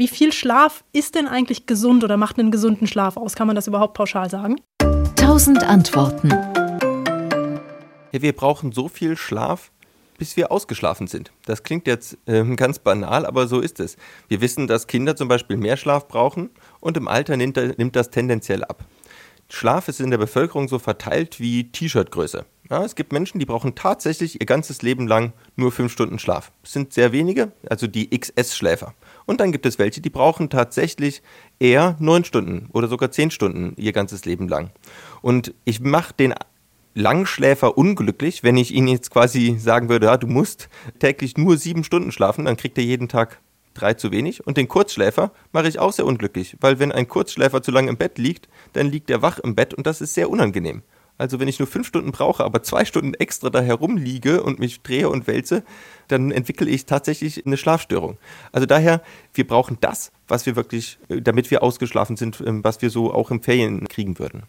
[0.00, 3.34] wie viel Schlaf ist denn eigentlich gesund oder macht einen gesunden Schlaf aus?
[3.34, 4.56] Kann man das überhaupt pauschal sagen?
[5.14, 6.30] Tausend Antworten.
[8.10, 9.70] Ja, wir brauchen so viel Schlaf,
[10.16, 11.32] bis wir ausgeschlafen sind.
[11.44, 13.98] Das klingt jetzt äh, ganz banal, aber so ist es.
[14.28, 16.48] Wir wissen, dass Kinder zum Beispiel mehr Schlaf brauchen
[16.80, 18.86] und im Alter nimmt, nimmt das tendenziell ab.
[19.50, 22.46] Schlaf ist in der Bevölkerung so verteilt wie T-Shirt-Größe.
[22.70, 26.52] Ja, es gibt Menschen, die brauchen tatsächlich ihr ganzes Leben lang nur fünf Stunden Schlaf.
[26.62, 28.94] Das sind sehr wenige, also die XS-Schläfer.
[29.26, 31.20] Und dann gibt es welche, die brauchen tatsächlich
[31.58, 34.70] eher neun Stunden oder sogar zehn Stunden ihr ganzes Leben lang.
[35.20, 36.32] Und ich mache den
[36.94, 40.68] Langschläfer unglücklich, wenn ich Ihnen jetzt quasi sagen würde, ja, du musst
[41.00, 43.40] täglich nur sieben Stunden schlafen, dann kriegt er jeden Tag
[43.74, 44.46] drei zu wenig.
[44.46, 47.96] Und den Kurzschläfer mache ich auch sehr unglücklich, weil wenn ein Kurzschläfer zu lange im
[47.96, 50.82] Bett liegt, dann liegt er wach im Bett und das ist sehr unangenehm.
[51.20, 54.80] Also wenn ich nur fünf Stunden brauche, aber zwei Stunden extra da herumliege und mich
[54.80, 55.64] drehe und wälze,
[56.08, 58.16] dann entwickle ich tatsächlich eine Schlafstörung.
[58.52, 59.02] Also daher,
[59.34, 63.42] wir brauchen das, was wir wirklich, damit wir ausgeschlafen sind, was wir so auch im
[63.42, 64.38] Ferien kriegen würden.